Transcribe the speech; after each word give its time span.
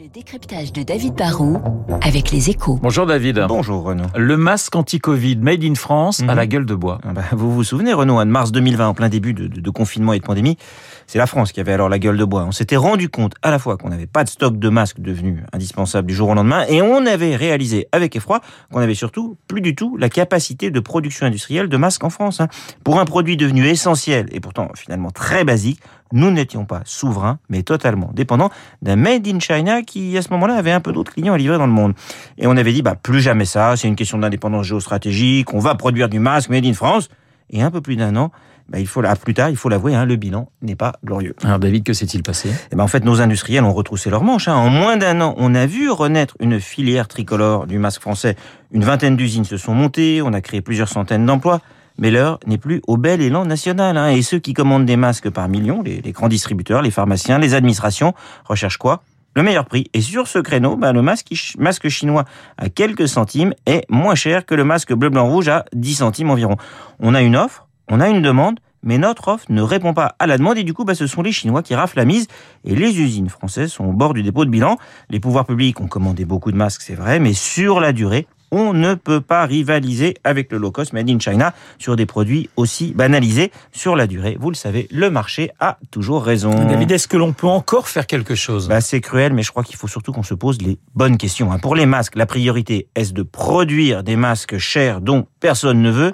Le 0.00 0.06
décryptage 0.08 0.72
de 0.72 0.82
David 0.82 1.14
Barrault 1.14 1.58
avec 2.02 2.30
les 2.30 2.50
échos. 2.50 2.78
Bonjour 2.82 3.04
David. 3.06 3.44
Bonjour 3.48 3.82
Renaud. 3.82 4.04
Le 4.16 4.36
masque 4.36 4.76
anti-Covid 4.76 5.36
made 5.38 5.64
in 5.64 5.74
France 5.74 6.22
à 6.28 6.34
la 6.34 6.46
gueule 6.46 6.66
de 6.66 6.74
bois. 6.74 7.00
Ah 7.04 7.12
bah, 7.12 7.22
vous 7.32 7.52
vous 7.52 7.64
souvenez 7.64 7.92
Renaud, 7.92 8.18
en 8.20 8.26
mars 8.26 8.52
2020, 8.52 8.88
en 8.88 8.94
plein 8.94 9.08
début 9.08 9.34
de, 9.34 9.46
de- 9.48 9.60
de 9.60 9.70
confinement 9.70 10.12
et 10.12 10.20
de 10.20 10.24
pandémie, 10.24 10.56
c'est 11.06 11.18
la 11.18 11.26
France 11.26 11.50
qui 11.52 11.60
avait 11.60 11.72
alors 11.72 11.88
la 11.88 11.98
gueule 11.98 12.16
de 12.16 12.24
bois. 12.24 12.44
On 12.44 12.52
s'était 12.52 12.76
rendu 12.76 13.08
compte 13.08 13.34
à 13.42 13.50
la 13.50 13.58
fois 13.58 13.76
qu'on 13.76 13.88
n'avait 13.88 14.06
pas 14.06 14.24
de 14.24 14.28
stock 14.28 14.58
de 14.58 14.68
masques 14.68 15.00
devenu 15.00 15.42
indispensable 15.52 16.06
du 16.06 16.14
jour 16.14 16.28
au 16.28 16.34
lendemain 16.34 16.64
et 16.68 16.80
on 16.82 17.04
avait 17.06 17.34
réalisé 17.34 17.88
avec 17.90 18.14
effroi 18.14 18.40
qu'on 18.72 18.80
avait 18.80 18.94
surtout 18.94 19.36
plus 19.48 19.60
du 19.62 19.74
tout 19.74 19.96
la 19.96 20.08
capacité 20.10 20.70
de 20.70 20.80
production 20.80 21.26
industrielle 21.26 21.68
de 21.68 21.76
masques 21.76 22.04
en 22.04 22.10
France. 22.10 22.40
hein. 22.40 22.48
Pour 22.84 23.00
un 23.00 23.04
produit 23.04 23.36
devenu 23.36 23.66
essentiel 23.66 24.26
et 24.32 24.40
pourtant 24.40 24.68
finalement 24.76 25.10
très 25.10 25.44
basique, 25.44 25.80
nous 26.12 26.30
n'étions 26.30 26.64
pas 26.64 26.82
souverains, 26.84 27.38
mais 27.48 27.62
totalement 27.62 28.10
dépendants 28.14 28.50
d'un 28.82 28.96
made 28.96 29.26
in 29.26 29.40
China 29.40 29.82
qui, 29.82 30.16
à 30.16 30.22
ce 30.22 30.30
moment-là, 30.30 30.54
avait 30.54 30.72
un 30.72 30.80
peu 30.80 30.92
d'autres 30.92 31.12
clients 31.12 31.34
à 31.34 31.38
livrer 31.38 31.58
dans 31.58 31.66
le 31.66 31.72
monde. 31.72 31.94
Et 32.38 32.46
on 32.46 32.56
avait 32.56 32.72
dit, 32.72 32.82
bah, 32.82 32.94
plus 32.94 33.20
jamais 33.20 33.44
ça, 33.44 33.76
c'est 33.76 33.88
une 33.88 33.96
question 33.96 34.18
d'indépendance 34.18 34.66
géostratégique, 34.66 35.52
on 35.54 35.58
va 35.58 35.74
produire 35.74 36.08
du 36.08 36.18
masque 36.18 36.50
made 36.50 36.64
in 36.64 36.74
France. 36.74 37.08
Et 37.50 37.62
un 37.62 37.70
peu 37.70 37.80
plus 37.80 37.96
d'un 37.96 38.14
an, 38.16 38.30
bah, 38.68 38.78
il 38.78 38.86
faut, 38.86 39.00
là, 39.00 39.16
plus 39.16 39.32
tard, 39.32 39.48
il 39.48 39.56
faut 39.56 39.70
l'avouer, 39.70 39.94
hein, 39.94 40.04
le 40.04 40.16
bilan 40.16 40.50
n'est 40.60 40.76
pas 40.76 40.96
glorieux. 41.02 41.34
Alors 41.42 41.58
David, 41.58 41.84
que 41.84 41.94
s'est-il 41.94 42.22
passé? 42.22 42.50
Et 42.70 42.76
ben, 42.76 42.84
en 42.84 42.88
fait, 42.88 43.02
nos 43.04 43.22
industriels 43.22 43.64
ont 43.64 43.72
retroussé 43.72 44.10
leurs 44.10 44.22
manches. 44.22 44.48
hein. 44.48 44.54
En 44.54 44.68
moins 44.68 44.98
d'un 44.98 45.22
an, 45.22 45.34
on 45.38 45.54
a 45.54 45.64
vu 45.64 45.90
renaître 45.90 46.36
une 46.40 46.60
filière 46.60 47.08
tricolore 47.08 47.66
du 47.66 47.78
masque 47.78 48.02
français. 48.02 48.36
Une 48.72 48.84
vingtaine 48.84 49.16
d'usines 49.16 49.46
se 49.46 49.56
sont 49.56 49.72
montées, 49.72 50.20
on 50.20 50.34
a 50.34 50.42
créé 50.42 50.60
plusieurs 50.60 50.88
centaines 50.88 51.24
d'emplois. 51.24 51.62
Mais 51.98 52.10
l'heure 52.10 52.38
n'est 52.46 52.58
plus 52.58 52.80
au 52.86 52.96
bel 52.96 53.20
élan 53.20 53.44
national. 53.44 53.96
hein. 53.96 54.08
Et 54.08 54.22
ceux 54.22 54.38
qui 54.38 54.54
commandent 54.54 54.86
des 54.86 54.96
masques 54.96 55.30
par 55.30 55.48
millions, 55.48 55.82
les, 55.82 56.00
grands 56.12 56.28
distributeurs, 56.28 56.80
les 56.80 56.90
pharmaciens, 56.90 57.38
les 57.38 57.54
administrations, 57.54 58.14
recherchent 58.44 58.78
quoi? 58.78 59.02
Le 59.34 59.42
meilleur 59.42 59.66
prix. 59.66 59.88
Et 59.94 60.00
sur 60.00 60.26
ce 60.26 60.38
créneau, 60.38 60.76
bah, 60.76 60.92
le 60.92 61.02
masque, 61.02 61.32
masque 61.58 61.88
chinois 61.88 62.24
à 62.56 62.68
quelques 62.68 63.08
centimes 63.08 63.52
est 63.66 63.84
moins 63.88 64.14
cher 64.14 64.46
que 64.46 64.54
le 64.54 64.64
masque 64.64 64.92
bleu-blanc-rouge 64.92 65.48
à 65.48 65.64
10 65.74 65.94
centimes 65.96 66.30
environ. 66.30 66.56
On 66.98 67.14
a 67.14 67.22
une 67.22 67.36
offre, 67.36 67.66
on 67.88 68.00
a 68.00 68.08
une 68.08 68.22
demande, 68.22 68.58
mais 68.82 68.98
notre 68.98 69.28
offre 69.28 69.46
ne 69.48 69.62
répond 69.62 69.92
pas 69.92 70.14
à 70.18 70.26
la 70.26 70.38
demande 70.38 70.58
et 70.58 70.64
du 70.64 70.74
coup, 70.74 70.84
bah, 70.84 70.94
ce 70.94 71.06
sont 71.06 71.22
les 71.22 71.32
Chinois 71.32 71.62
qui 71.62 71.74
raflent 71.74 71.98
la 71.98 72.04
mise 72.04 72.26
et 72.64 72.74
les 72.74 73.00
usines 73.00 73.28
françaises 73.28 73.72
sont 73.72 73.84
au 73.84 73.92
bord 73.92 74.14
du 74.14 74.22
dépôt 74.22 74.44
de 74.44 74.50
bilan. 74.50 74.76
Les 75.10 75.20
pouvoirs 75.20 75.44
publics 75.44 75.80
ont 75.80 75.88
commandé 75.88 76.24
beaucoup 76.24 76.52
de 76.52 76.56
masques, 76.56 76.82
c'est 76.82 76.94
vrai, 76.94 77.18
mais 77.18 77.32
sur 77.32 77.80
la 77.80 77.92
durée, 77.92 78.26
on 78.50 78.72
ne 78.72 78.94
peut 78.94 79.20
pas 79.20 79.44
rivaliser 79.46 80.14
avec 80.24 80.50
le 80.52 80.58
low 80.58 80.70
cost 80.70 80.92
made 80.92 81.08
in 81.10 81.18
China 81.18 81.54
sur 81.78 81.96
des 81.96 82.06
produits 82.06 82.48
aussi 82.56 82.92
banalisés. 82.94 83.50
Sur 83.72 83.96
la 83.96 84.06
durée, 84.06 84.36
vous 84.40 84.50
le 84.50 84.56
savez, 84.56 84.88
le 84.90 85.10
marché 85.10 85.50
a 85.60 85.78
toujours 85.90 86.24
raison. 86.24 86.50
David, 86.50 86.90
est-ce 86.90 87.08
que 87.08 87.16
l'on 87.16 87.32
peut 87.32 87.46
encore 87.46 87.88
faire 87.88 88.06
quelque 88.06 88.34
chose? 88.34 88.68
Bah, 88.68 88.80
c'est 88.80 89.00
cruel, 89.00 89.32
mais 89.32 89.42
je 89.42 89.50
crois 89.50 89.64
qu'il 89.64 89.76
faut 89.76 89.88
surtout 89.88 90.12
qu'on 90.12 90.22
se 90.22 90.34
pose 90.34 90.60
les 90.62 90.78
bonnes 90.94 91.16
questions. 91.18 91.52
hein. 91.52 91.58
Pour 91.58 91.74
les 91.74 91.86
masques, 91.86 92.16
la 92.16 92.26
priorité 92.26 92.88
est-ce 92.94 93.12
de 93.12 93.22
produire 93.22 94.02
des 94.02 94.16
masques 94.16 94.58
chers 94.58 95.00
dont 95.00 95.26
personne 95.40 95.82
ne 95.82 95.90
veut 95.90 96.12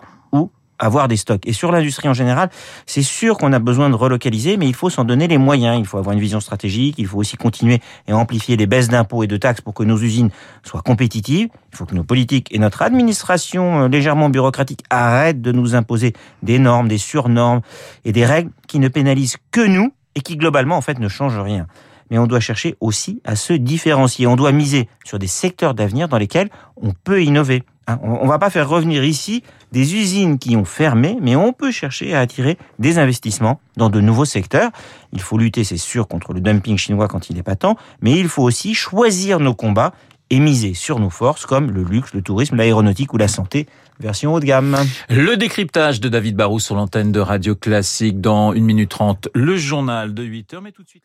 avoir 0.78 1.08
des 1.08 1.16
stocks. 1.16 1.46
Et 1.46 1.52
sur 1.52 1.72
l'industrie 1.72 2.08
en 2.08 2.14
général, 2.14 2.50
c'est 2.86 3.02
sûr 3.02 3.38
qu'on 3.38 3.52
a 3.52 3.58
besoin 3.58 3.90
de 3.90 3.94
relocaliser, 3.94 4.56
mais 4.56 4.66
il 4.66 4.74
faut 4.74 4.90
s'en 4.90 5.04
donner 5.04 5.28
les 5.28 5.38
moyens. 5.38 5.78
Il 5.78 5.86
faut 5.86 5.98
avoir 5.98 6.14
une 6.14 6.20
vision 6.20 6.40
stratégique, 6.40 6.96
il 6.98 7.06
faut 7.06 7.18
aussi 7.18 7.36
continuer 7.36 7.80
et 8.08 8.12
amplifier 8.12 8.56
les 8.56 8.66
baisses 8.66 8.88
d'impôts 8.88 9.22
et 9.22 9.26
de 9.26 9.36
taxes 9.36 9.60
pour 9.60 9.74
que 9.74 9.84
nos 9.84 9.98
usines 9.98 10.30
soient 10.62 10.82
compétitives. 10.82 11.48
Il 11.72 11.76
faut 11.76 11.86
que 11.86 11.94
nos 11.94 12.04
politiques 12.04 12.54
et 12.54 12.58
notre 12.58 12.82
administration 12.82 13.84
euh, 13.84 13.88
légèrement 13.88 14.28
bureaucratique 14.28 14.82
arrêtent 14.90 15.42
de 15.42 15.52
nous 15.52 15.74
imposer 15.74 16.12
des 16.42 16.58
normes, 16.58 16.88
des 16.88 16.98
surnormes 16.98 17.60
et 18.04 18.12
des 18.12 18.26
règles 18.26 18.50
qui 18.68 18.78
ne 18.78 18.88
pénalisent 18.88 19.36
que 19.50 19.66
nous 19.66 19.92
et 20.14 20.20
qui 20.20 20.36
globalement 20.36 20.76
en 20.76 20.80
fait 20.80 20.98
ne 20.98 21.08
changent 21.08 21.40
rien 21.40 21.66
mais 22.10 22.18
on 22.18 22.26
doit 22.26 22.40
chercher 22.40 22.76
aussi 22.80 23.20
à 23.24 23.36
se 23.36 23.52
différencier. 23.52 24.26
On 24.26 24.36
doit 24.36 24.52
miser 24.52 24.88
sur 25.04 25.18
des 25.18 25.26
secteurs 25.26 25.74
d'avenir 25.74 26.08
dans 26.08 26.18
lesquels 26.18 26.50
on 26.76 26.92
peut 26.92 27.22
innover. 27.22 27.64
Hein. 27.86 27.98
On 28.02 28.24
ne 28.24 28.28
va 28.28 28.38
pas 28.38 28.50
faire 28.50 28.68
revenir 28.68 29.04
ici 29.04 29.42
des 29.72 29.94
usines 29.94 30.38
qui 30.38 30.56
ont 30.56 30.64
fermé, 30.64 31.18
mais 31.20 31.36
on 31.36 31.52
peut 31.52 31.70
chercher 31.70 32.14
à 32.14 32.20
attirer 32.20 32.58
des 32.78 32.98
investissements 32.98 33.60
dans 33.76 33.90
de 33.90 34.00
nouveaux 34.00 34.24
secteurs. 34.24 34.70
Il 35.12 35.20
faut 35.20 35.38
lutter, 35.38 35.64
c'est 35.64 35.76
sûr, 35.76 36.06
contre 36.08 36.32
le 36.32 36.40
dumping 36.40 36.78
chinois 36.78 37.08
quand 37.08 37.30
il 37.30 37.38
est 37.38 37.42
patent, 37.42 37.76
mais 38.00 38.18
il 38.18 38.28
faut 38.28 38.42
aussi 38.42 38.74
choisir 38.74 39.40
nos 39.40 39.54
combats 39.54 39.92
et 40.30 40.38
miser 40.38 40.74
sur 40.74 40.98
nos 40.98 41.10
forces 41.10 41.46
comme 41.46 41.70
le 41.70 41.82
luxe, 41.82 42.14
le 42.14 42.22
tourisme, 42.22 42.56
l'aéronautique 42.56 43.12
ou 43.12 43.18
la 43.18 43.28
santé, 43.28 43.66
version 44.00 44.34
haut 44.34 44.40
de 44.40 44.46
gamme. 44.46 44.76
Le 45.08 45.36
décryptage 45.36 46.00
de 46.00 46.08
David 46.08 46.36
Barrault 46.36 46.58
sur 46.58 46.74
l'antenne 46.74 47.12
de 47.12 47.20
Radio 47.20 47.54
Classique 47.54 48.20
dans 48.20 48.52
1 48.52 48.60
minute 48.60 48.90
30, 48.90 49.28
le 49.34 49.56
journal 49.56 50.14
de 50.14 50.22
8 50.22 50.54
heures, 50.54 50.62
mais 50.62 50.72
tout 50.72 50.82
de 50.82 50.88
suite... 50.88 51.04